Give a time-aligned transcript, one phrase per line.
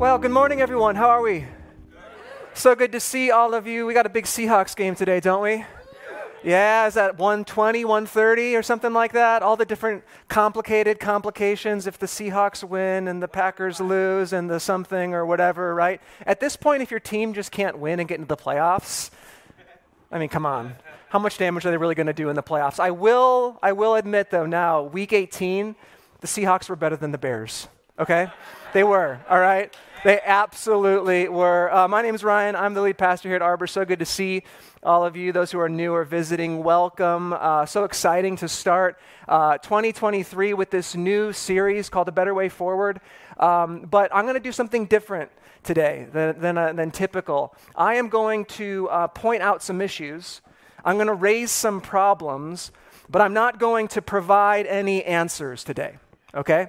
[0.00, 0.96] Well, good morning, everyone.
[0.96, 1.44] How are we?
[2.54, 3.84] So good to see all of you.
[3.84, 5.66] We got a big Seahawks game today, don't we?
[6.42, 9.42] Yeah, is that 120, 130 or something like that?
[9.42, 14.58] All the different complicated complications if the Seahawks win and the Packers lose and the
[14.58, 16.00] something or whatever, right?
[16.24, 19.10] At this point, if your team just can't win and get into the playoffs,
[20.10, 20.76] I mean, come on.
[21.10, 22.80] How much damage are they really going to do in the playoffs?
[22.80, 25.76] I will, I will admit, though, now, week 18,
[26.22, 28.30] the Seahawks were better than the Bears, okay?
[28.72, 29.74] They were, all right?
[30.04, 31.74] They absolutely were.
[31.74, 32.54] Uh, my name is Ryan.
[32.54, 33.66] I'm the lead pastor here at Arbor.
[33.66, 34.44] So good to see
[34.80, 35.32] all of you.
[35.32, 37.32] Those who are new or visiting, welcome.
[37.32, 42.48] Uh, so exciting to start uh, 2023 with this new series called A Better Way
[42.48, 43.00] Forward.
[43.38, 45.32] Um, but I'm going to do something different
[45.64, 47.56] today than, than, uh, than typical.
[47.74, 50.42] I am going to uh, point out some issues,
[50.84, 52.70] I'm going to raise some problems,
[53.08, 55.98] but I'm not going to provide any answers today.
[56.34, 56.68] Okay?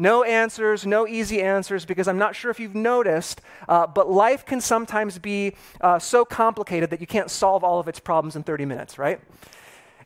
[0.00, 4.46] No answers, no easy answers, because I'm not sure if you've noticed, uh, but life
[4.46, 8.42] can sometimes be uh, so complicated that you can't solve all of its problems in
[8.42, 9.20] 30 minutes, right?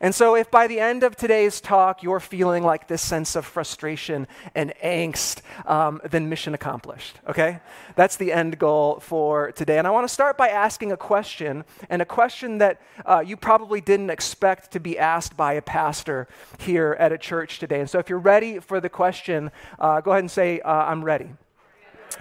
[0.00, 3.46] And so, if by the end of today's talk you're feeling like this sense of
[3.46, 7.60] frustration and angst, um, then mission accomplished, okay?
[7.94, 9.78] That's the end goal for today.
[9.78, 13.36] And I want to start by asking a question, and a question that uh, you
[13.36, 16.26] probably didn't expect to be asked by a pastor
[16.58, 17.80] here at a church today.
[17.80, 21.04] And so, if you're ready for the question, uh, go ahead and say, uh, I'm
[21.04, 21.30] ready.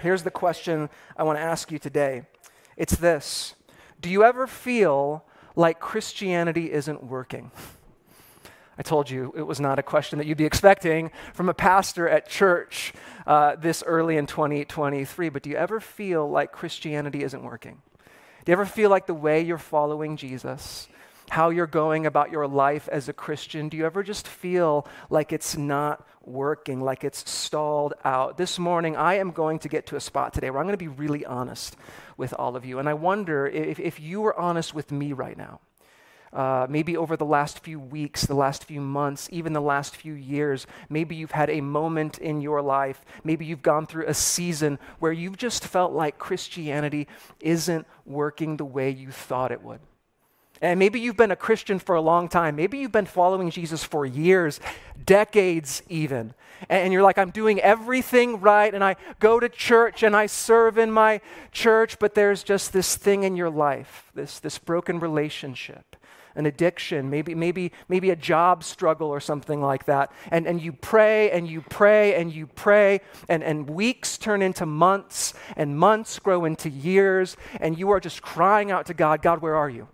[0.00, 2.22] Here's the question I want to ask you today
[2.76, 3.54] it's this
[4.00, 5.24] Do you ever feel
[5.56, 7.50] like Christianity isn't working?
[8.76, 12.08] I told you it was not a question that you'd be expecting from a pastor
[12.08, 12.92] at church
[13.26, 15.28] uh, this early in 2023.
[15.28, 17.82] But do you ever feel like Christianity isn't working?
[18.44, 20.88] Do you ever feel like the way you're following Jesus,
[21.30, 25.32] how you're going about your life as a Christian, do you ever just feel like
[25.32, 28.36] it's not working, like it's stalled out?
[28.36, 30.84] This morning, I am going to get to a spot today where I'm going to
[30.84, 31.76] be really honest
[32.16, 32.78] with all of you.
[32.78, 35.60] And I wonder if, if you were honest with me right now.
[36.32, 40.14] Uh, maybe over the last few weeks, the last few months, even the last few
[40.14, 44.80] years, maybe you've had a moment in your life, maybe you've gone through a season
[44.98, 47.06] where you've just felt like Christianity
[47.38, 49.78] isn't working the way you thought it would.
[50.62, 52.56] And maybe you've been a Christian for a long time.
[52.56, 54.60] Maybe you've been following Jesus for years,
[55.04, 56.34] decades even.
[56.68, 60.78] And you're like, I'm doing everything right, and I go to church and I serve
[60.78, 61.20] in my
[61.52, 65.96] church, but there's just this thing in your life, this, this broken relationship,
[66.36, 70.12] an addiction, maybe, maybe, maybe a job struggle or something like that.
[70.30, 74.64] And, and you pray and you pray and you pray, and, and weeks turn into
[74.64, 79.42] months, and months grow into years, and you are just crying out to God, God,
[79.42, 79.88] where are you?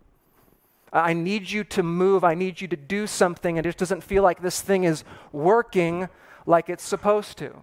[0.92, 2.24] I need you to move.
[2.24, 3.58] I need you to do something.
[3.58, 6.08] And it just doesn't feel like this thing is working
[6.46, 7.54] like it's supposed to.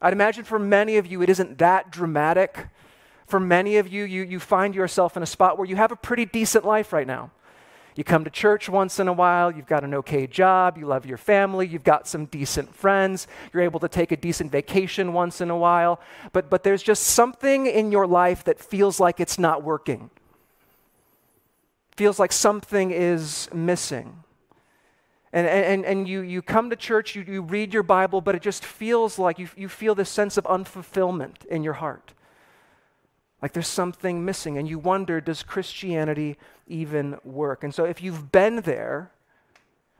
[0.00, 2.68] I'd imagine for many of you, it isn't that dramatic.
[3.26, 5.96] For many of you, you, you find yourself in a spot where you have a
[5.96, 7.30] pretty decent life right now.
[7.96, 11.06] You come to church once in a while, you've got an okay job, you love
[11.06, 15.40] your family, you've got some decent friends, you're able to take a decent vacation once
[15.40, 15.98] in a while,
[16.34, 20.10] but, but there's just something in your life that feels like it's not working
[21.96, 24.22] feels like something is missing.
[25.32, 28.42] And, and, and you, you come to church, you, you read your Bible, but it
[28.42, 32.12] just feels like you, you feel this sense of unfulfillment in your heart.
[33.42, 37.64] Like there's something missing, and you wonder, does Christianity even work?
[37.64, 39.10] And so if you've been there,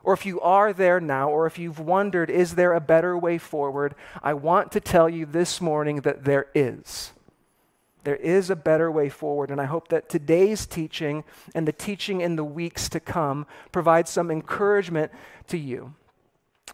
[0.03, 3.37] or if you are there now, or if you've wondered, is there a better way
[3.39, 3.95] forward?
[4.23, 7.12] I want to tell you this morning that there is.
[8.06, 11.25] There is a better way forward, and I hope that today's teaching
[11.56, 15.11] and the teaching in the weeks to come provides some encouragement
[15.49, 15.93] to you.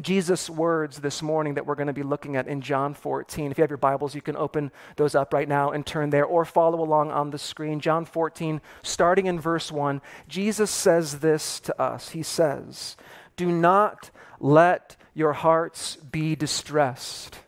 [0.03, 3.51] Jesus' words this morning that we're going to be looking at in John 14.
[3.51, 6.27] If you have your Bibles, you can open those up right now and turn there
[6.27, 7.81] or follow along on the screen.
[7.81, 12.11] John 14, starting in verse 1, Jesus says this to us.
[12.11, 12.95] He says,
[13.39, 17.39] Do not let your hearts be distressed.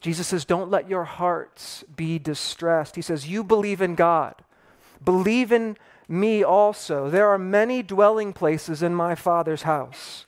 [0.00, 2.96] Jesus says, Don't let your hearts be distressed.
[2.96, 4.34] He says, You believe in God.
[5.04, 5.76] Believe in
[6.08, 7.10] me also.
[7.10, 10.26] There are many dwelling places in my Father's house.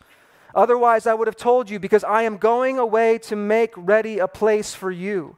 [0.54, 4.26] Otherwise, I would have told you, because I am going away to make ready a
[4.26, 5.36] place for you.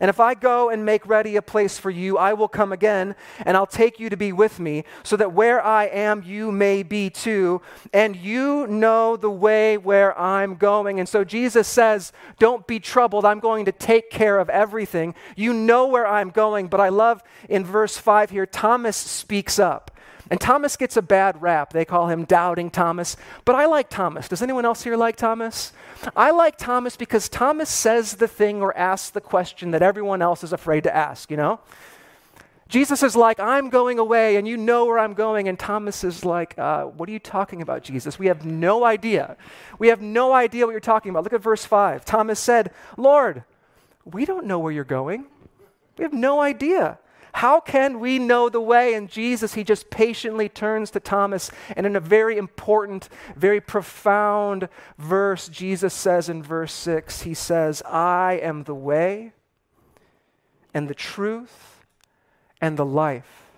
[0.00, 3.14] And if I go and make ready a place for you, I will come again
[3.44, 6.82] and I'll take you to be with me, so that where I am, you may
[6.82, 7.62] be too.
[7.92, 10.98] And you know the way where I'm going.
[10.98, 13.24] And so Jesus says, Don't be troubled.
[13.24, 15.14] I'm going to take care of everything.
[15.36, 16.68] You know where I'm going.
[16.68, 19.90] But I love in verse 5 here, Thomas speaks up.
[20.30, 21.72] And Thomas gets a bad rap.
[21.72, 23.16] They call him Doubting Thomas.
[23.44, 24.28] But I like Thomas.
[24.28, 25.72] Does anyone else here like Thomas?
[26.16, 30.42] I like Thomas because Thomas says the thing or asks the question that everyone else
[30.42, 31.60] is afraid to ask, you know?
[32.68, 35.48] Jesus is like, I'm going away and you know where I'm going.
[35.48, 38.18] And Thomas is like, uh, What are you talking about, Jesus?
[38.18, 39.36] We have no idea.
[39.78, 41.24] We have no idea what you're talking about.
[41.24, 42.04] Look at verse 5.
[42.04, 43.44] Thomas said, Lord,
[44.04, 45.26] we don't know where you're going.
[45.98, 46.98] We have no idea.
[47.34, 48.94] How can we know the way?
[48.94, 51.50] And Jesus, he just patiently turns to Thomas.
[51.76, 57.82] And in a very important, very profound verse, Jesus says in verse 6, he says,
[57.82, 59.32] I am the way
[60.72, 61.84] and the truth
[62.60, 63.50] and the life.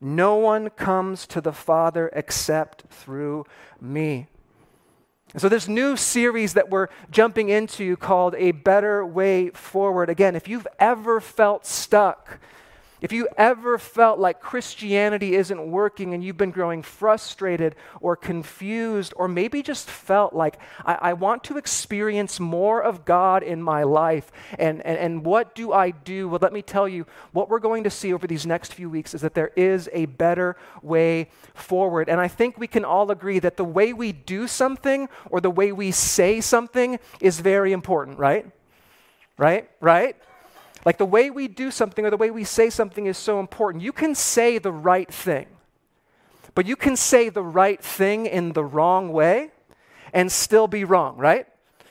[0.00, 3.44] No one comes to the Father except through
[3.82, 4.28] me.
[5.36, 10.08] So, this new series that we're jumping into called A Better Way Forward.
[10.08, 12.40] Again, if you've ever felt stuck,
[13.00, 19.12] if you ever felt like Christianity isn't working and you've been growing frustrated or confused,
[19.16, 23.84] or maybe just felt like, I, I want to experience more of God in my
[23.84, 26.28] life, and, and, and what do I do?
[26.28, 29.14] Well, let me tell you, what we're going to see over these next few weeks
[29.14, 32.08] is that there is a better way forward.
[32.08, 35.50] And I think we can all agree that the way we do something or the
[35.50, 38.46] way we say something is very important, right?
[39.36, 39.70] Right?
[39.80, 40.16] Right?
[40.84, 43.82] Like the way we do something or the way we say something is so important.
[43.82, 45.46] You can say the right thing,
[46.54, 49.50] but you can say the right thing in the wrong way
[50.12, 51.46] and still be wrong, right?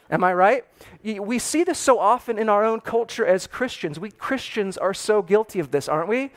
[0.09, 0.63] Am I right?
[1.03, 3.99] We see this so often in our own culture as Christians.
[3.99, 6.31] We Christians are so guilty of this, aren't we?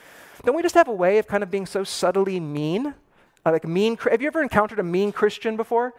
[0.45, 2.95] Don't we just have a way of kind of being so subtly mean?
[3.47, 3.97] Uh, like mean.
[4.11, 5.95] Have you ever encountered a mean Christian before?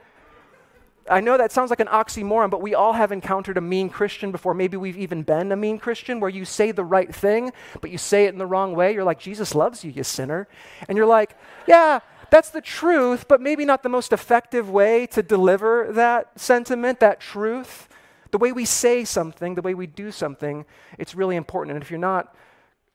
[1.09, 4.31] I know that sounds like an oxymoron, but we all have encountered a mean Christian
[4.31, 4.53] before.
[4.53, 7.51] Maybe we've even been a mean Christian where you say the right thing,
[7.81, 8.93] but you say it in the wrong way.
[8.93, 10.47] You're like, Jesus loves you, you sinner.
[10.87, 11.35] And you're like,
[11.67, 11.99] yeah,
[12.29, 17.19] that's the truth, but maybe not the most effective way to deliver that sentiment, that
[17.19, 17.89] truth.
[18.31, 20.65] The way we say something, the way we do something,
[20.97, 21.75] it's really important.
[21.75, 22.33] And if you're not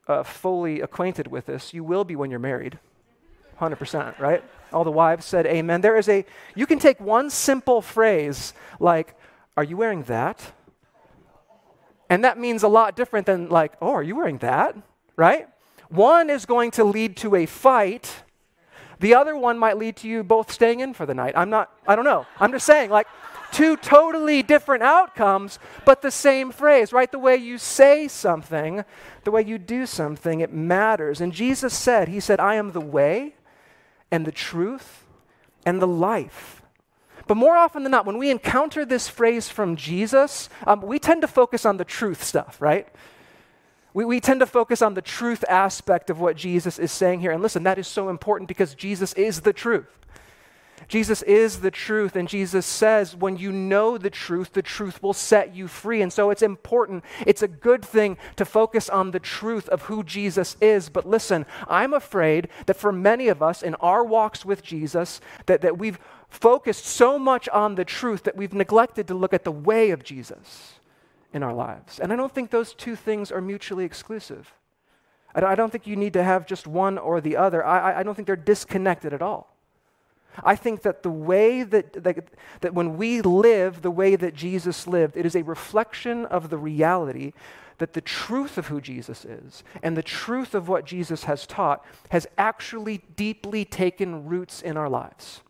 [0.08, 2.79] uh, fully acquainted with this, you will be when you're married.
[3.61, 4.43] 100%, right?
[4.72, 5.80] All the wives said amen.
[5.80, 6.24] There is a,
[6.54, 9.14] you can take one simple phrase like,
[9.56, 10.52] Are you wearing that?
[12.08, 14.76] And that means a lot different than like, Oh, are you wearing that?
[15.16, 15.48] Right?
[15.88, 18.24] One is going to lead to a fight.
[18.98, 21.34] The other one might lead to you both staying in for the night.
[21.36, 22.26] I'm not, I don't know.
[22.40, 23.06] I'm just saying, like,
[23.52, 27.10] two totally different outcomes, but the same phrase, right?
[27.10, 28.84] The way you say something,
[29.24, 31.20] the way you do something, it matters.
[31.20, 33.35] And Jesus said, He said, I am the way,
[34.11, 35.05] and the truth
[35.64, 36.62] and the life.
[37.26, 41.23] But more often than not, when we encounter this phrase from Jesus, um, we tend
[41.23, 42.88] to focus on the truth stuff, right?
[43.94, 47.32] We, we tend to focus on the truth aspect of what Jesus is saying here.
[47.32, 50.06] And listen, that is so important because Jesus is the truth.
[50.88, 55.12] Jesus is the truth, and Jesus says, when you know the truth, the truth will
[55.12, 56.02] set you free.
[56.02, 60.05] And so it's important, it's a good thing to focus on the truth of who
[60.05, 60.88] Jesus is.
[60.88, 65.62] But listen, I'm afraid that for many of us in our walks with Jesus, that,
[65.62, 69.52] that we've focused so much on the truth that we've neglected to look at the
[69.52, 70.75] way of Jesus
[71.32, 71.99] in our lives.
[71.99, 74.52] And I don't think those two things are mutually exclusive.
[75.34, 77.64] I don't think you need to have just one or the other.
[77.64, 79.56] I, I don't think they're disconnected at all.
[80.44, 82.28] I think that the way that, that,
[82.60, 86.58] that when we live the way that Jesus lived, it is a reflection of the
[86.58, 87.32] reality
[87.78, 91.84] that the truth of who Jesus is and the truth of what Jesus has taught
[92.10, 95.43] has actually deeply taken roots in our lives.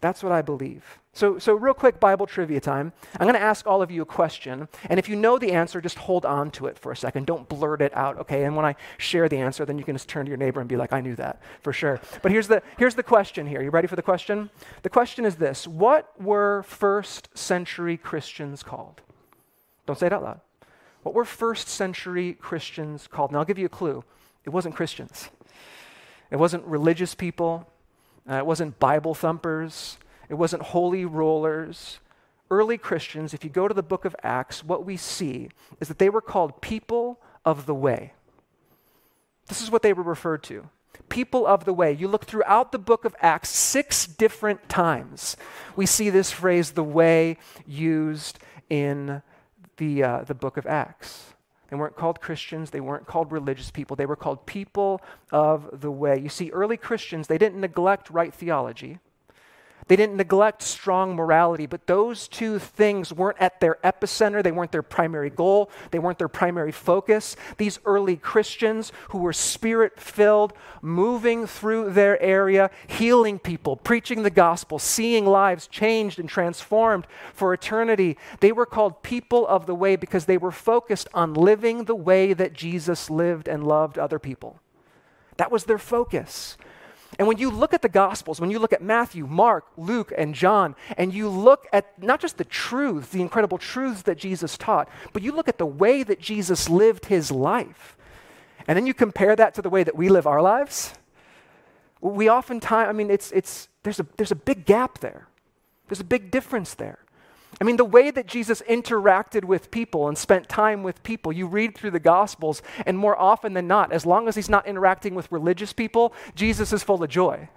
[0.00, 0.98] That's what I believe.
[1.12, 2.92] So, so real quick Bible trivia time.
[3.18, 4.68] I'm going to ask all of you a question.
[4.88, 7.26] And if you know the answer, just hold on to it for a second.
[7.26, 8.44] Don't blurt it out, okay?
[8.44, 10.68] And when I share the answer, then you can just turn to your neighbor and
[10.68, 12.00] be like, I knew that for sure.
[12.22, 13.60] But here's the, here's the question here.
[13.60, 14.50] You ready for the question?
[14.82, 19.00] The question is this What were first century Christians called?
[19.86, 20.40] Don't say it out loud.
[21.02, 23.30] What were first century Christians called?
[23.30, 24.04] And I'll give you a clue
[24.44, 25.30] it wasn't Christians,
[26.30, 27.68] it wasn't religious people.
[28.28, 29.98] Uh, it wasn't Bible thumpers.
[30.28, 32.00] It wasn't holy rollers.
[32.50, 35.98] Early Christians, if you go to the book of Acts, what we see is that
[35.98, 38.12] they were called people of the way.
[39.48, 40.68] This is what they were referred to
[41.08, 41.92] people of the way.
[41.92, 45.36] You look throughout the book of Acts, six different times,
[45.76, 49.22] we see this phrase, the way, used in
[49.76, 51.34] the, uh, the book of Acts.
[51.68, 52.70] They weren't called Christians.
[52.70, 53.96] They weren't called religious people.
[53.96, 56.18] They were called people of the way.
[56.18, 58.98] You see, early Christians, they didn't neglect right theology.
[59.88, 64.42] They didn't neglect strong morality, but those two things weren't at their epicenter.
[64.42, 65.70] They weren't their primary goal.
[65.90, 67.36] They weren't their primary focus.
[67.56, 70.52] These early Christians who were spirit filled,
[70.82, 77.54] moving through their area, healing people, preaching the gospel, seeing lives changed and transformed for
[77.54, 81.96] eternity, they were called people of the way because they were focused on living the
[81.96, 84.60] way that Jesus lived and loved other people.
[85.38, 86.58] That was their focus.
[87.18, 90.34] And when you look at the Gospels, when you look at Matthew, Mark, Luke, and
[90.34, 94.88] John, and you look at not just the truths, the incredible truths that Jesus taught,
[95.12, 97.96] but you look at the way that Jesus lived his life,
[98.68, 100.94] and then you compare that to the way that we live our lives,
[102.00, 105.26] we oftentimes, I mean, it's, it's, there's, a, there's a big gap there.
[105.88, 107.00] There's a big difference there.
[107.60, 111.46] I mean, the way that Jesus interacted with people and spent time with people, you
[111.46, 115.14] read through the Gospels, and more often than not, as long as he's not interacting
[115.14, 117.48] with religious people, Jesus is full of joy.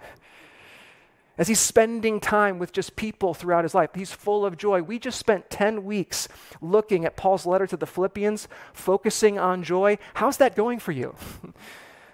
[1.38, 4.82] As he's spending time with just people throughout his life, he's full of joy.
[4.82, 6.28] We just spent 10 weeks
[6.60, 9.98] looking at Paul's letter to the Philippians, focusing on joy.
[10.14, 11.14] How's that going for you?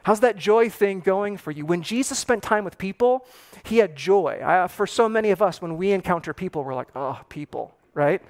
[0.05, 1.67] How's that joy thing going for you?
[1.67, 3.27] When Jesus spent time with people,
[3.65, 4.41] he had joy.
[4.43, 8.23] I, for so many of us, when we encounter people, we're like, oh, people, right?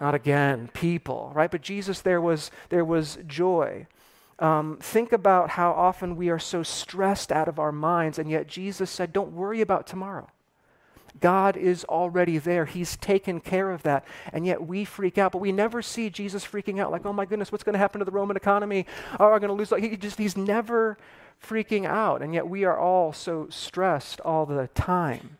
[0.00, 1.50] Not again, people, right?
[1.50, 3.86] But Jesus, there was, there was joy.
[4.38, 8.46] Um, think about how often we are so stressed out of our minds, and yet
[8.46, 10.28] Jesus said, don't worry about tomorrow.
[11.20, 12.64] God is already there.
[12.64, 14.04] He's taken care of that.
[14.32, 17.26] And yet we freak out, but we never see Jesus freaking out like, oh my
[17.26, 18.86] goodness, what's going to happen to the Roman economy?
[19.18, 19.72] Are we going to lose?
[19.78, 20.96] He just, he's never
[21.44, 22.22] freaking out.
[22.22, 25.36] And yet we are all so stressed all the time.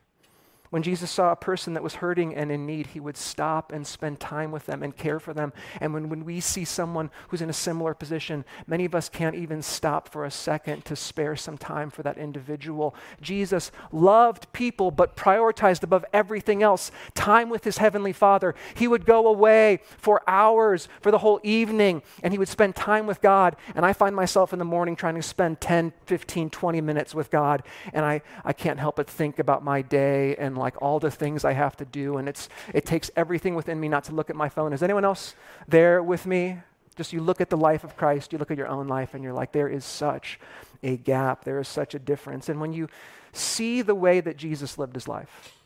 [0.73, 3.87] When Jesus saw a person that was hurting and in need, he would stop and
[3.87, 5.53] spend time with them and care for them.
[5.83, 9.37] And when, when we see someone who's in a similar position, many of us can't
[9.37, 12.95] even stop for a second to spare some time for that individual.
[13.21, 18.55] Jesus loved people, but prioritized above everything else time with his heavenly Father.
[18.75, 23.07] He would go away for hours, for the whole evening, and he would spend time
[23.07, 23.57] with God.
[23.75, 27.31] And I find myself in the morning trying to spend 10, 15, 20 minutes with
[27.31, 27.63] God,
[27.93, 31.45] and I, I can't help but think about my day and like all the things
[31.45, 34.37] I have to do, and it's, it takes everything within me not to look at
[34.37, 34.73] my phone.
[34.73, 35.35] Is anyone else
[35.69, 36.59] there with me?
[36.97, 39.25] Just you look at the life of Christ, you look at your own life, and
[39.25, 40.39] you're like, there is such
[40.83, 42.49] a gap, there is such a difference.
[42.49, 42.89] And when you
[43.33, 45.57] see the way that Jesus lived his life,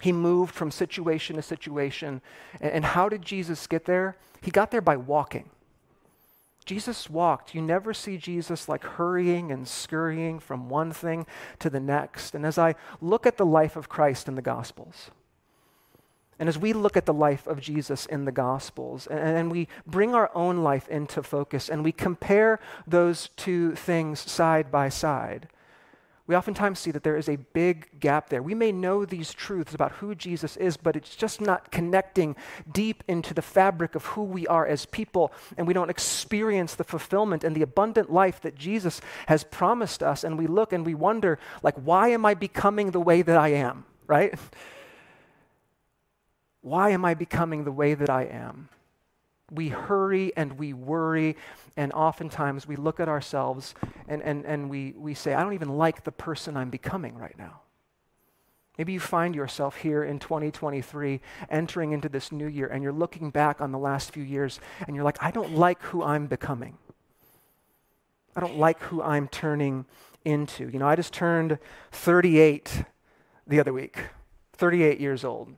[0.00, 2.20] he moved from situation to situation.
[2.60, 4.16] And, and how did Jesus get there?
[4.42, 5.50] He got there by walking.
[6.66, 7.54] Jesus walked.
[7.54, 11.24] You never see Jesus like hurrying and scurrying from one thing
[11.60, 12.34] to the next.
[12.34, 15.10] And as I look at the life of Christ in the Gospels,
[16.38, 19.68] and as we look at the life of Jesus in the Gospels, and, and, we
[19.86, 25.48] bring our own life into focus and we compare those two things side by side,
[26.26, 28.42] we oftentimes see that there is a big gap there.
[28.42, 32.34] We may know these truths about who Jesus is, but it's just not connecting
[32.70, 36.84] deep into the fabric of who we are as people, and we don't experience the
[36.84, 40.24] fulfillment and the abundant life that Jesus has promised us.
[40.24, 43.48] And we look and we wonder, like, why am I becoming the way that I
[43.48, 44.34] am, right?
[46.60, 48.68] Why am I becoming the way that I am?
[49.50, 51.36] We hurry and we worry,
[51.76, 53.74] and oftentimes we look at ourselves
[54.08, 57.36] and, and, and we, we say, I don't even like the person I'm becoming right
[57.38, 57.60] now.
[58.78, 63.30] Maybe you find yourself here in 2023 entering into this new year and you're looking
[63.30, 66.76] back on the last few years and you're like, I don't like who I'm becoming.
[68.34, 69.86] I don't like who I'm turning
[70.26, 70.68] into.
[70.68, 71.58] You know, I just turned
[71.92, 72.84] 38
[73.46, 73.98] the other week,
[74.56, 75.54] 38 years old.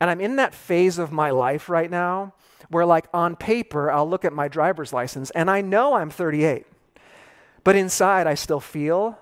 [0.00, 2.34] And I'm in that phase of my life right now
[2.68, 6.66] where, like, on paper, I'll look at my driver's license and I know I'm 38.
[7.64, 9.18] But inside, I still feel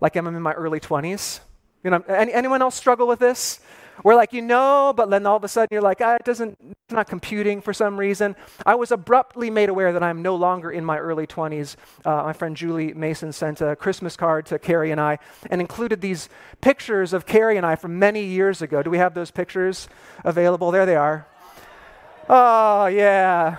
[0.00, 1.40] like I'm in my early 20s.
[1.82, 3.60] You know, any, anyone else struggle with this?
[4.02, 6.58] Where like you know, but then all of a sudden you're like, ah, it doesn't,
[6.60, 8.36] it's not computing for some reason.
[8.66, 11.76] I was abruptly made aware that I'm no longer in my early 20s.
[12.04, 15.18] Uh, my friend Julie Mason sent a Christmas card to Carrie and I
[15.50, 16.28] and included these
[16.60, 18.82] pictures of Carrie and I from many years ago.
[18.82, 19.88] Do we have those pictures
[20.24, 20.70] available?
[20.70, 21.26] There they are.
[22.28, 23.58] Oh, yeah.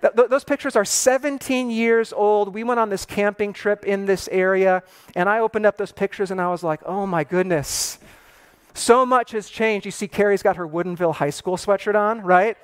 [0.00, 2.54] Th- those pictures are 17 years old.
[2.54, 4.82] We went on this camping trip in this area,
[5.14, 7.98] and I opened up those pictures and I was like, oh my goodness.
[8.76, 9.86] So much has changed.
[9.86, 12.58] You see, Carrie's got her Woodinville High School sweatshirt on, right?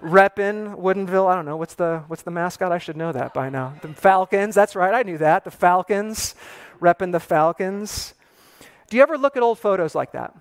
[0.00, 1.30] Reppin, Woodinville.
[1.30, 2.72] I don't know what's the what's the mascot.
[2.72, 3.74] I should know that by now.
[3.82, 4.54] The Falcons.
[4.54, 4.94] That's right.
[4.94, 5.44] I knew that.
[5.44, 6.34] The Falcons,
[6.80, 8.14] repping the Falcons.
[8.88, 10.34] Do you ever look at old photos like that?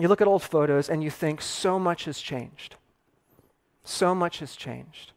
[0.00, 2.74] You look at old photos and you think so much has changed.
[3.84, 5.12] So much has changed.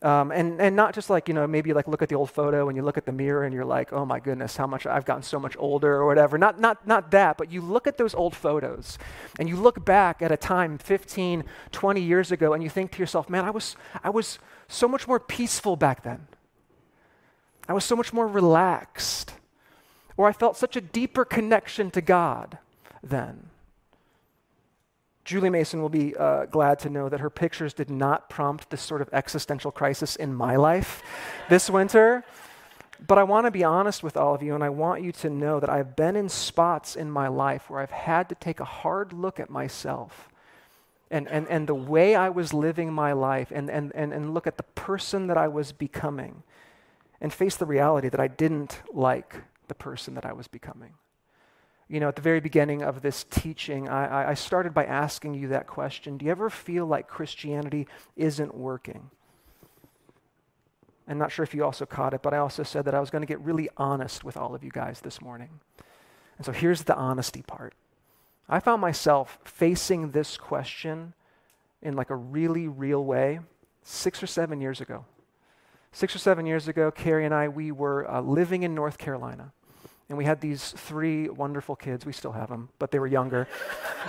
[0.00, 2.68] Um, and, and not just like, you know, maybe like look at the old photo
[2.68, 5.04] and you look at the mirror and you're like, oh my goodness, how much I've
[5.04, 6.38] gotten so much older or whatever.
[6.38, 8.96] Not, not, not that, but you look at those old photos
[9.40, 12.98] and you look back at a time 15, 20 years ago and you think to
[13.00, 13.74] yourself, man, I was,
[14.04, 14.38] I was
[14.68, 16.28] so much more peaceful back then.
[17.68, 19.32] I was so much more relaxed.
[20.16, 22.58] Or I felt such a deeper connection to God
[23.02, 23.47] then.
[25.28, 28.80] Julie Mason will be uh, glad to know that her pictures did not prompt this
[28.80, 31.02] sort of existential crisis in my life
[31.50, 32.24] this winter.
[33.06, 35.28] But I want to be honest with all of you, and I want you to
[35.28, 38.64] know that I've been in spots in my life where I've had to take a
[38.64, 40.30] hard look at myself
[41.10, 44.46] and, and, and the way I was living my life and, and, and, and look
[44.46, 46.42] at the person that I was becoming
[47.20, 50.94] and face the reality that I didn't like the person that I was becoming
[51.88, 55.48] you know, at the very beginning of this teaching, I, I started by asking you
[55.48, 59.10] that question Do you ever feel like Christianity isn't working?
[61.08, 63.08] I'm not sure if you also caught it, but I also said that I was
[63.08, 65.48] going to get really honest with all of you guys this morning.
[66.36, 67.74] And so here's the honesty part.
[68.46, 71.14] I found myself facing this question
[71.80, 73.40] in like a really real way
[73.82, 75.06] six or seven years ago.
[75.92, 79.52] Six or seven years ago, Carrie and I, we were uh, living in North Carolina
[80.08, 82.06] and we had these three wonderful kids.
[82.06, 83.46] We still have them, but they were younger.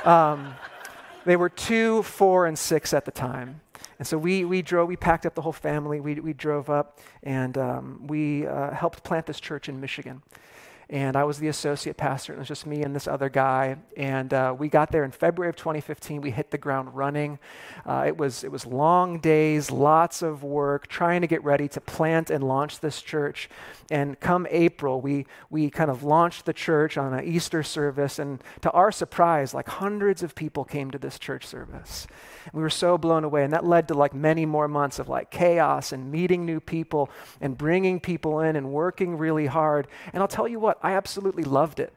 [0.06, 0.56] Um,
[1.25, 3.62] they were two, four, and six at the time.
[3.98, 6.00] And so we, we drove, we packed up the whole family.
[6.00, 10.22] We, we drove up and um, we uh, helped plant this church in Michigan
[10.89, 12.34] and I was the associate pastor.
[12.34, 13.77] and It was just me and this other guy.
[13.96, 16.19] And uh, we got there in February of 2015.
[16.19, 17.38] We hit the ground running.
[17.86, 21.81] Uh, it was it was long days, lots of work, trying to get ready to
[21.81, 23.50] plant and launch this church.
[23.91, 28.43] And come April, we we kind of launched the church on an Easter service, and
[28.62, 32.08] to our surprise, like hundreds of people came to this church service.
[32.53, 33.43] We were so blown away.
[33.43, 37.10] And that led to like many more months of like chaos and meeting new people
[37.41, 39.88] and bringing people in and working really hard.
[40.13, 41.93] And I'll tell you what, I absolutely loved it.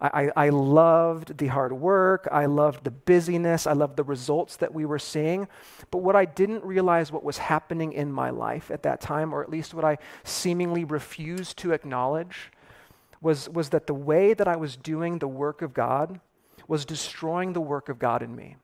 [0.00, 2.28] I, I, loved the hard work.
[2.30, 3.66] I loved the busyness.
[3.66, 5.48] I loved the results that we were seeing.
[5.90, 9.42] But what I didn't realize what was happening in my life at that time, or
[9.42, 12.52] at least what I seemingly refused to acknowledge,
[13.20, 16.20] was, was that the way that I was doing the work of God
[16.68, 18.56] was destroying the work of God in me.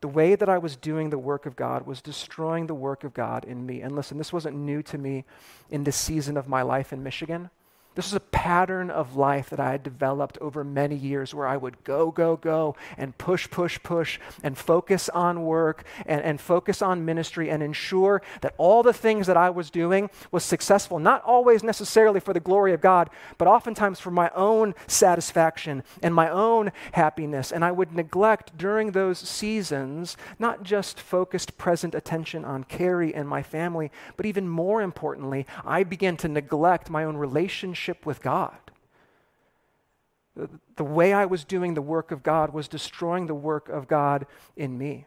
[0.00, 3.12] The way that I was doing the work of God was destroying the work of
[3.12, 3.82] God in me.
[3.82, 5.24] And listen, this wasn't new to me
[5.70, 7.50] in this season of my life in Michigan.
[7.96, 11.56] This was a pattern of life that I had developed over many years where I
[11.56, 16.82] would go, go, go and push, push, push and focus on work and, and focus
[16.82, 21.22] on ministry and ensure that all the things that I was doing was successful, not
[21.24, 26.28] always necessarily for the glory of God, but oftentimes for my own satisfaction and my
[26.28, 27.50] own happiness.
[27.50, 33.26] And I would neglect during those seasons not just focused present attention on Carrie and
[33.26, 38.22] my family, but even more importantly, I began to neglect my own relationship relationship with
[38.22, 38.58] God.
[40.76, 44.26] The way I was doing the work of God was destroying the work of God
[44.54, 45.06] in me.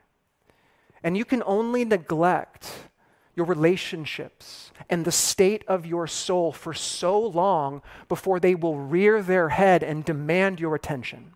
[1.04, 2.90] And you can only neglect
[3.36, 9.22] your relationships and the state of your soul for so long before they will rear
[9.22, 11.34] their head and demand your attention.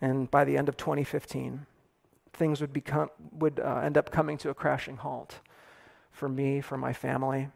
[0.00, 1.66] And by the end of 2015,
[2.34, 5.40] things would, become, would uh, end up coming to a crashing halt
[6.10, 7.48] for me, for my family.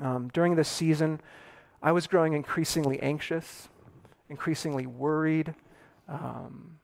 [0.00, 1.20] Um, during this season,
[1.82, 3.68] I was growing increasingly anxious,
[4.28, 5.54] increasingly worried,
[6.08, 6.78] um,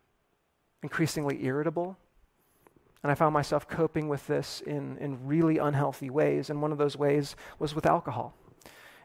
[0.82, 1.96] increasingly irritable.
[3.02, 6.48] And I found myself coping with this in, in really unhealthy ways.
[6.48, 8.34] And one of those ways was with alcohol.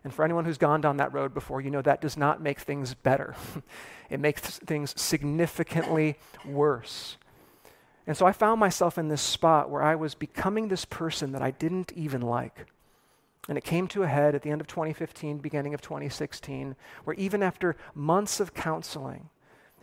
[0.03, 2.59] And for anyone who's gone down that road before, you know that does not make
[2.59, 3.35] things better.
[4.09, 7.17] it makes things significantly worse.
[8.07, 11.41] And so I found myself in this spot where I was becoming this person that
[11.41, 12.65] I didn't even like.
[13.47, 17.15] And it came to a head at the end of 2015, beginning of 2016, where
[17.15, 19.29] even after months of counseling,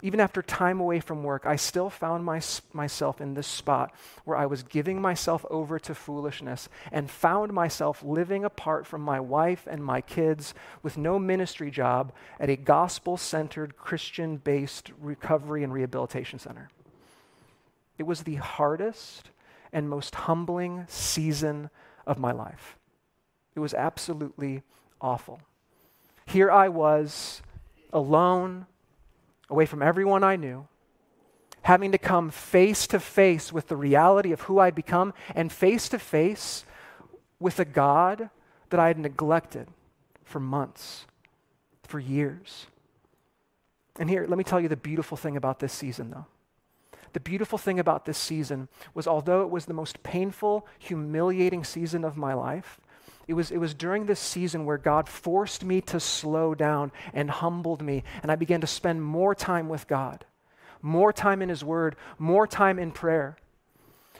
[0.02, 2.40] even after time away from work, I still found my,
[2.72, 8.02] myself in this spot where I was giving myself over to foolishness and found myself
[8.02, 13.16] living apart from my wife and my kids with no ministry job at a gospel
[13.16, 16.68] centered, Christian based recovery and rehabilitation center.
[17.98, 19.30] It was the hardest
[19.72, 21.70] and most humbling season
[22.06, 22.76] of my life.
[23.56, 24.62] It was absolutely
[25.00, 25.40] awful.
[26.26, 27.42] Here I was,
[27.92, 28.66] alone,
[29.48, 30.68] away from everyone I knew,
[31.62, 35.88] having to come face to face with the reality of who I'd become and face
[35.88, 36.64] to face
[37.40, 38.30] with a God
[38.70, 39.68] that I had neglected
[40.24, 41.06] for months,
[41.84, 42.66] for years.
[43.98, 46.26] And here, let me tell you the beautiful thing about this season, though.
[47.16, 52.04] the beautiful thing about this season was although it was the most painful, humiliating season
[52.04, 52.78] of my life,
[53.28, 57.30] it was, it was during this season where God forced me to slow down and
[57.30, 60.24] humbled me, and I began to spend more time with God,
[60.80, 63.36] more time in His Word, more time in prayer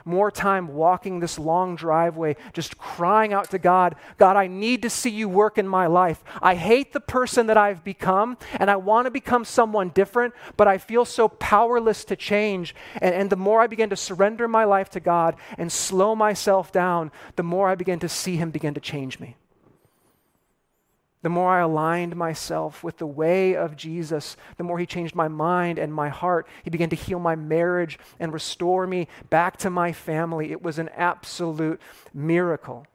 [0.07, 4.91] more time walking this long driveway, just crying out to God, God, I need to
[4.91, 6.23] see you work in my life.
[6.41, 10.69] I hate the person that I've become, and I want to become someone different, but
[10.69, 12.75] I feel so powerless to change.
[13.03, 16.71] And, and the more I begin to surrender my life to God and slow myself
[16.71, 19.37] down, the more I begin to see Him begin to change me
[21.23, 25.29] the more I aligned myself with the way of Jesus, the more He changed my
[25.29, 26.47] mind and my heart.
[26.63, 30.53] He began to heal my marriage and restore me back to my family.
[30.53, 31.81] It was an absolute
[32.15, 32.87] miracle.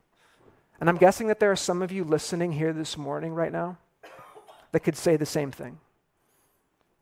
[0.80, 3.78] And I'm guessing that there are some of you listening here this morning, right now,
[4.72, 5.80] that could say the same thing.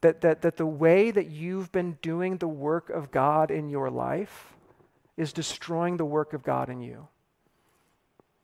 [0.02, 3.90] That, that, that the way that you've been doing the work of God in your
[3.90, 4.54] life
[5.18, 7.08] is destroying the work of God in you.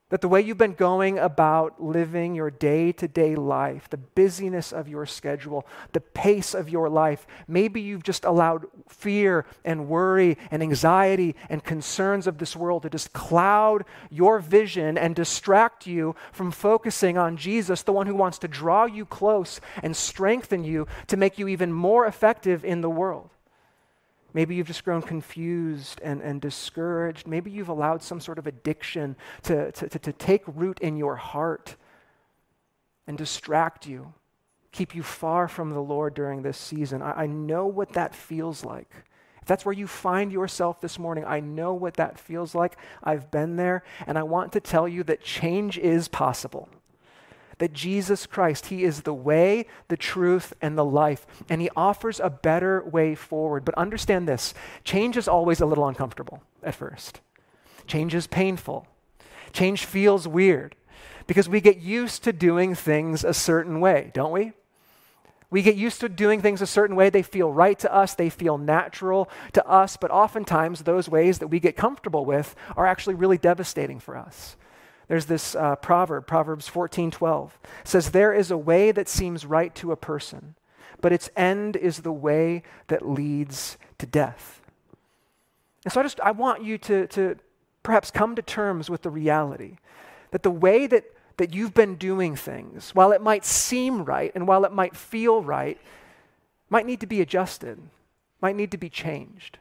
[0.10, 4.72] That the way you've been going about living your day to day life, the busyness
[4.72, 10.38] of your schedule, the pace of your life, maybe you've just allowed fear and worry
[10.52, 16.16] and anxiety and concerns of this world to just cloud your vision and distract you
[16.32, 20.88] from focusing on Jesus, the one who wants to draw you close and strengthen you
[21.08, 23.32] to make you even more effective in the world.
[24.36, 27.26] Maybe you've just grown confused and, and discouraged.
[27.26, 31.16] Maybe you've allowed some sort of addiction to, to, to, to take root in your
[31.16, 31.78] heart
[33.08, 34.14] and distract you,
[34.74, 37.02] keep you far from the Lord during this season.
[37.02, 38.90] I, I know what that feels like.
[39.42, 42.78] If that's where you find yourself this morning, I know what that feels like.
[43.02, 46.68] I've been there, and I want to tell you that change is possible
[47.58, 52.20] that Jesus Christ, He is the way, the truth, and the life, and He offers
[52.20, 53.66] a better way forward.
[53.66, 57.22] But understand this change is always a little uncomfortable at first,
[57.88, 58.88] change is painful,
[59.54, 60.76] change feels weird
[61.28, 64.54] because we get used to doing things a certain way, don't we?
[65.50, 67.10] We get used to doing things a certain way.
[67.10, 71.48] They feel right to us, they feel natural to us, but oftentimes those ways that
[71.48, 74.58] we get comfortable with are actually really devastating for us.
[75.08, 77.52] There's this uh, proverb, Proverbs 14:12,
[77.84, 80.56] says there is a way that seems right to a person,
[81.02, 84.62] but its end is the way that leads to death.
[85.84, 87.38] And so I just I want you to, to
[87.84, 89.78] perhaps come to terms with the reality
[90.32, 91.06] that the way that,
[91.38, 95.42] that you've been doing things, while it might seem right and while it might feel
[95.42, 95.80] right,
[96.70, 97.80] might need to be adjusted,
[98.42, 99.60] might need to be changed.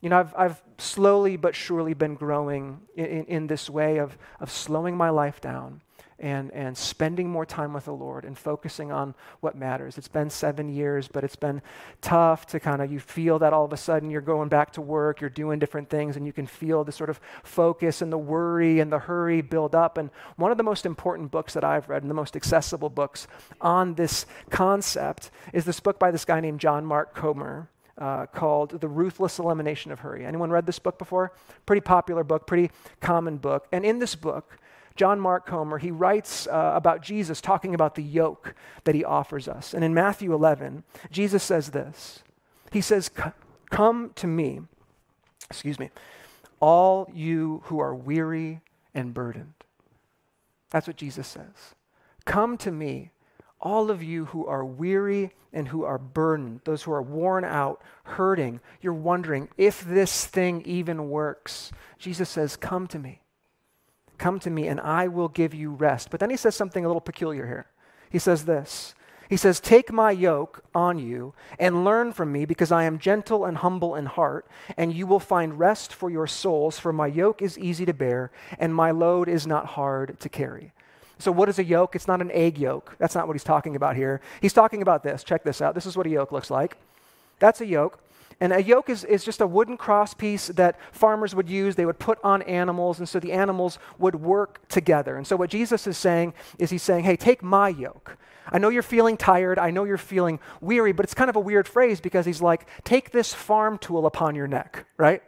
[0.00, 4.16] You know, I've, I've slowly but surely been growing in, in, in, this way of,
[4.40, 5.82] of slowing my life down
[6.18, 9.98] and, and spending more time with the Lord and focusing on what matters.
[9.98, 11.62] It's been seven years, but it's been
[12.00, 14.80] tough to kind of, you feel that all of a sudden you're going back to
[14.80, 18.18] work, you're doing different things, and you can feel the sort of focus and the
[18.18, 19.96] worry and the hurry build up.
[19.96, 23.26] And one of the most important books that I've read and the most accessible books
[23.60, 28.80] on this concept is this book by this guy named John Mark Comer uh, called
[28.80, 30.24] The Ruthless Elimination of Hurry.
[30.24, 31.32] Anyone read this book before?
[31.66, 33.66] Pretty popular book, pretty common book.
[33.72, 34.58] And in this book,
[34.96, 39.48] John Mark Comer, he writes uh, about Jesus talking about the yoke that he offers
[39.48, 39.72] us.
[39.72, 42.22] And in Matthew 11, Jesus says this
[42.70, 43.10] He says,
[43.70, 44.60] Come to me,
[45.50, 45.90] excuse me,
[46.60, 48.60] all you who are weary
[48.94, 49.54] and burdened.
[50.70, 51.74] That's what Jesus says.
[52.24, 53.10] Come to me,
[53.60, 57.82] all of you who are weary and who are burdened, those who are worn out,
[58.04, 61.72] hurting, you're wondering if this thing even works.
[61.98, 63.20] Jesus says, Come to me.
[64.18, 66.10] Come to me, and I will give you rest.
[66.10, 67.66] But then he says something a little peculiar here.
[68.10, 68.94] He says this
[69.28, 73.44] He says, Take my yoke on you and learn from me, because I am gentle
[73.44, 74.46] and humble in heart,
[74.76, 78.30] and you will find rest for your souls, for my yoke is easy to bear,
[78.58, 80.72] and my load is not hard to carry.
[81.20, 81.94] So, what is a yoke?
[81.94, 82.96] It's not an egg yolk.
[82.98, 84.20] That's not what he's talking about here.
[84.40, 85.22] He's talking about this.
[85.22, 85.74] Check this out.
[85.74, 86.76] This is what a yoke looks like.
[87.38, 88.00] That's a yoke.
[88.42, 91.76] And a yoke is, is just a wooden cross piece that farmers would use.
[91.76, 95.16] They would put on animals, and so the animals would work together.
[95.16, 98.16] And so, what Jesus is saying is, He's saying, Hey, take my yoke.
[98.52, 99.58] I know you're feeling tired.
[99.58, 102.66] I know you're feeling weary, but it's kind of a weird phrase because He's like,
[102.82, 105.22] Take this farm tool upon your neck, right?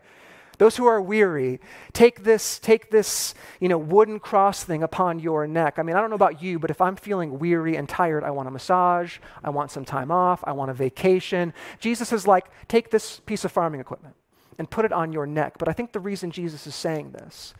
[0.62, 1.59] Those who are weary,
[1.92, 5.77] take this, take this, you know, wooden cross thing upon your neck.
[5.77, 8.31] I mean, I don't know about you, but if I'm feeling weary and tired, I
[8.31, 11.53] want a massage, I want some time off, I want a vacation.
[11.81, 14.14] Jesus is like, take this piece of farming equipment
[14.57, 15.55] and put it on your neck.
[15.59, 17.55] But I think the reason Jesus is saying this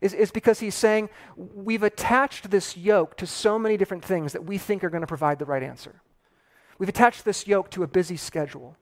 [0.00, 4.46] is, is because he's saying we've attached this yoke to so many different things that
[4.46, 6.00] we think are going to provide the right answer.
[6.78, 8.78] We've attached this yoke to a busy schedule.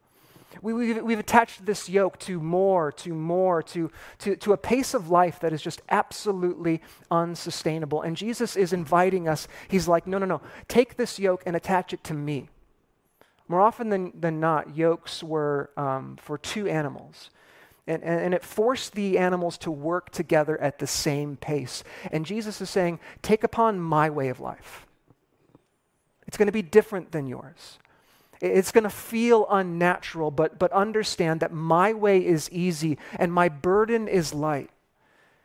[0.63, 4.95] We, we've, we've attached this yoke to more, to more, to, to, to a pace
[4.95, 8.03] of life that is just absolutely unsustainable.
[8.03, 9.49] And Jesus is inviting us.
[9.69, 10.41] He's like, no, no, no.
[10.69, 12.49] Take this yoke and attach it to me.
[13.49, 17.31] More often than, than not, yokes were um, for two animals.
[17.87, 21.85] And, and, and, it forced the animals to work together at the same pace.
[22.11, 24.87] And Jesus is saying, Take upon my way of life.
[26.27, 27.79] It's going to be different than yours.
[28.45, 33.49] It's going to feel unnatural, but, but understand that my way is easy and my
[33.49, 34.71] burden is light.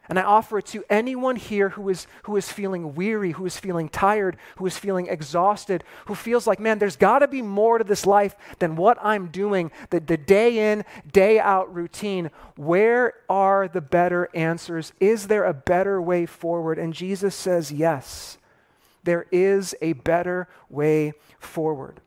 [0.10, 3.60] And I offer it to anyone here who is, who is feeling weary, who is
[3.60, 7.78] feeling tired, who is feeling exhausted, who feels like, man, there's got to be more
[7.78, 12.32] to this life than what I'm doing, the, the day in, day out routine.
[12.56, 14.94] Where are the better answers?
[15.00, 16.80] Is there a better way forward?
[16.80, 18.40] And Jesus says, yes,
[19.04, 22.02] there is a better way forward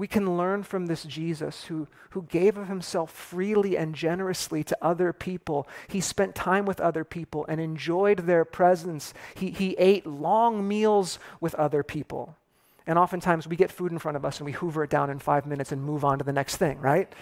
[0.00, 4.78] we can learn from this Jesus who, who gave of himself freely and generously to
[4.82, 5.66] other people.
[5.88, 9.14] He spent time with other people and enjoyed their presence.
[9.34, 12.36] He, he ate long meals with other people.
[12.86, 15.18] And oftentimes we get food in front of us and we hoover it down in
[15.18, 17.12] five minutes and move on to the next thing, right?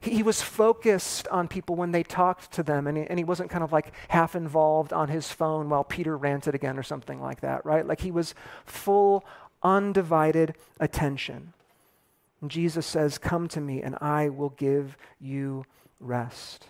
[0.00, 3.24] He, he was focused on people when they talked to them, and he, and he
[3.24, 7.20] wasn't kind of like half involved on his phone while Peter ranted again or something
[7.20, 7.86] like that, right?
[7.86, 9.24] Like he was full,
[9.62, 11.52] undivided attention.
[12.40, 15.64] And Jesus says, Come to me, and I will give you
[15.98, 16.66] rest.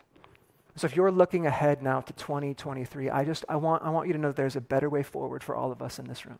[0.76, 4.12] So if you're looking ahead now to 2023, I just I want I want you
[4.14, 6.38] to know there's a better way forward for all of us in this room.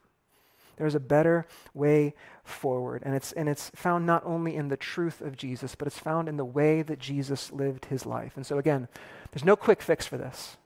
[0.76, 3.02] There's a better way forward.
[3.04, 6.28] And it's and it's found not only in the truth of Jesus, but it's found
[6.28, 8.32] in the way that Jesus lived his life.
[8.36, 8.88] And so again,
[9.30, 10.56] there's no quick fix for this.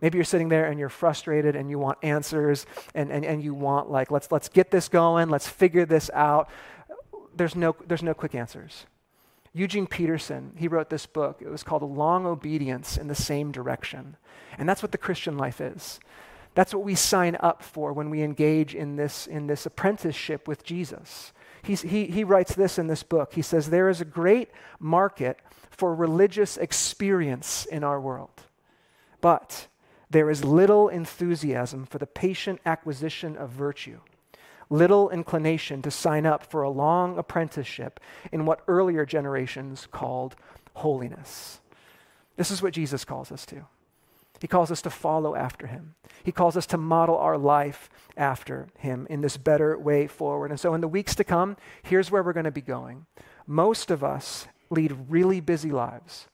[0.00, 3.54] Maybe you're sitting there and you're frustrated and you want answers and, and, and you
[3.54, 6.48] want like let's let's get this going, let's figure this out
[7.36, 8.86] there's no, there's no quick answers.
[9.52, 11.40] Eugene Peterson, he wrote this book.
[11.40, 14.16] It was called A Long Obedience in the Same Direction.
[14.58, 15.98] And that's what the Christian life is.
[16.54, 20.64] That's what we sign up for when we engage in this, in this apprenticeship with
[20.64, 21.32] Jesus.
[21.62, 23.34] He's, he, he writes this in this book.
[23.34, 25.38] He says, There is a great market
[25.70, 28.42] for religious experience in our world,
[29.20, 29.66] but
[30.08, 34.00] there is little enthusiasm for the patient acquisition of virtue
[34.68, 38.00] little inclination to sign up for a long apprenticeship
[38.32, 40.36] in what earlier generations called
[40.74, 41.60] holiness.
[42.36, 43.66] This is what Jesus calls us to.
[44.40, 45.94] He calls us to follow after him.
[46.22, 50.50] He calls us to model our life after him in this better way forward.
[50.50, 53.06] And so, in the weeks to come, here's where we're going to be going.
[53.46, 56.26] Most of us lead really busy lives.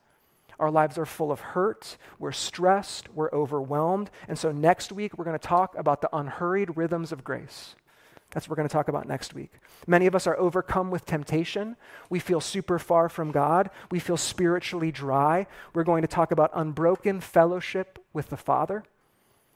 [0.58, 4.10] Our lives are full of hurt, we're stressed, we're overwhelmed.
[4.28, 7.76] And so, next week, we're going to talk about the unhurried rhythms of grace.
[8.32, 9.52] That's what we're going to talk about next week.
[9.86, 11.76] Many of us are overcome with temptation.
[12.08, 13.70] We feel super far from God.
[13.90, 15.46] We feel spiritually dry.
[15.74, 18.84] We're going to talk about unbroken fellowship with the Father.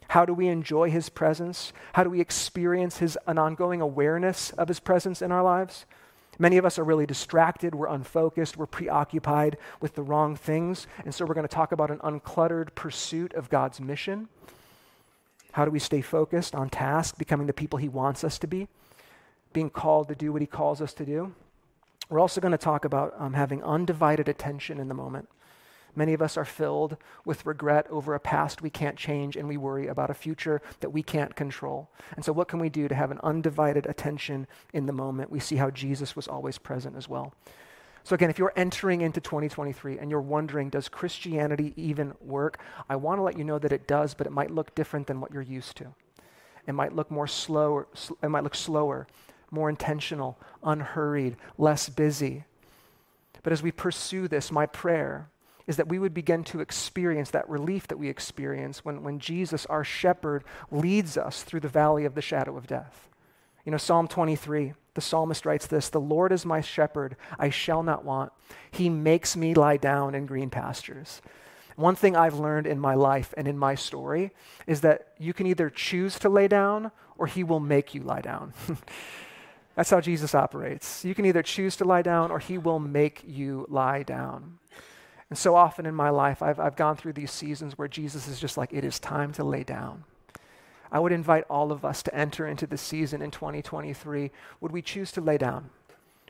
[0.09, 1.73] How do we enjoy His presence?
[1.95, 5.87] How do we experience his, an ongoing awareness of His presence in our lives?
[6.39, 7.75] Many of us are really distracted.
[7.75, 8.59] We're unfocused.
[8.59, 10.87] We're preoccupied with the wrong things.
[11.05, 14.29] And so we're going to talk about an uncluttered pursuit of God's mission.
[15.57, 18.69] How do we stay focused on task, becoming the people He wants us to be,
[19.55, 21.35] being called to do what He calls us to do?
[22.11, 25.31] We're also going to talk about um, having undivided attention in the moment.
[25.95, 29.57] Many of us are filled with regret over a past we can't change, and we
[29.57, 31.89] worry about a future that we can't control.
[32.15, 35.31] And so, what can we do to have an undivided attention in the moment?
[35.31, 37.33] We see how Jesus was always present as well.
[38.07, 42.61] So, again, if you're entering into 2023 and you're wondering, does Christianity even work?
[42.89, 45.21] I want to let you know that it does, but it might look different than
[45.21, 45.93] what you're used to.
[46.69, 47.89] It might look more slower,
[48.23, 49.09] it might look slower,
[49.51, 52.45] more intentional, unhurried, less busy.
[53.43, 55.29] But as we pursue this, my prayer
[55.67, 59.67] is that we would begin to experience that relief that we experience when, when Jesus,
[59.67, 63.09] our shepherd, leads us through the valley of the shadow of death.
[63.65, 67.85] You know, Psalm 23 the psalmist writes this The Lord is my shepherd, I shall
[67.85, 68.33] not want.
[68.73, 71.23] He makes me lie down in green pastures.
[71.77, 74.33] One thing I've learned in my life and in my story
[74.67, 78.23] is that you can either choose to lay down or he will make you lie
[78.23, 78.55] down.
[79.77, 81.05] That's how Jesus operates.
[81.05, 84.59] You can either choose to lie down or he will make you lie down.
[85.29, 88.41] And so often in my life, I've, I've gone through these seasons where Jesus is
[88.41, 90.05] just like, it is time to lay down.
[90.91, 94.31] I would invite all of us to enter into the season in 2023.
[94.61, 95.71] Would we choose to lay down?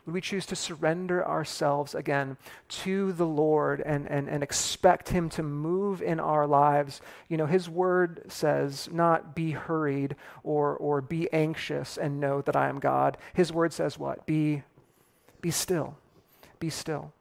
[0.06, 2.36] Would we choose to surrender ourselves again
[2.68, 7.00] to the Lord and, and, and expect Him to move in our lives?
[7.28, 10.14] You know, His word says, not be hurried
[10.44, 13.16] or, or be anxious and know that I am God.
[13.34, 14.26] His word says what?
[14.26, 14.62] Be,
[15.40, 15.96] be still.
[16.60, 17.12] be still.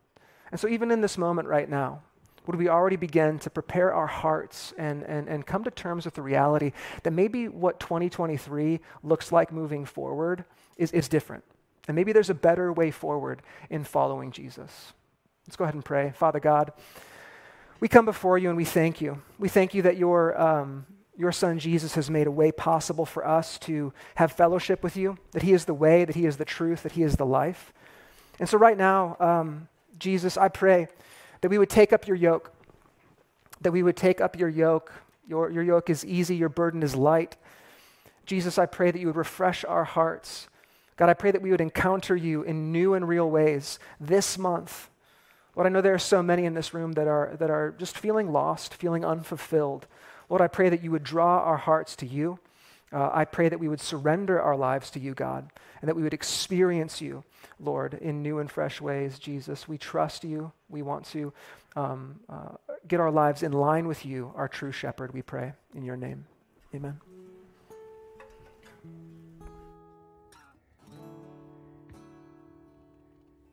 [0.52, 2.02] And so, even in this moment right now,
[2.48, 6.14] would we already begin to prepare our hearts and, and, and come to terms with
[6.14, 6.72] the reality
[7.04, 10.46] that maybe what 2023 looks like moving forward
[10.78, 11.44] is, is different?
[11.88, 14.94] And maybe there's a better way forward in following Jesus.
[15.48, 16.12] Let's go ahead and pray.
[16.16, 16.74] Father God,
[17.80, 19.22] we come before you and we thank you.
[19.38, 20.86] We thank you that your, um,
[21.18, 25.18] your son Jesus has made a way possible for us to have fellowship with you,
[25.32, 27.74] that he is the way, that he is the truth, that he is the life.
[28.40, 30.88] And so, right now, um, Jesus, I pray
[31.46, 32.52] that we would take up your yoke,
[33.62, 34.92] that we would take up your yoke.
[35.28, 37.36] Your, your yoke is easy, your burden is light.
[38.26, 40.48] Jesus, I pray that you would refresh our hearts.
[40.98, 44.90] God, I pray that we would encounter you in new and real ways this month.
[45.56, 47.96] Lord, I know there are so many in this room that are, that are just
[47.96, 49.86] feeling lost, feeling unfulfilled.
[50.30, 52.40] Lord, I pray that you would draw our hearts to you.
[52.92, 56.02] Uh, I pray that we would surrender our lives to you, God, and that we
[56.02, 57.24] would experience you,
[57.60, 59.20] Lord, in new and fresh ways.
[59.20, 60.52] Jesus, we trust you.
[60.70, 61.34] We want to
[61.76, 62.56] um, uh,
[62.88, 65.54] get our lives in line with you, our true shepherd, we pray.
[65.74, 66.26] In your name,
[66.74, 67.00] amen.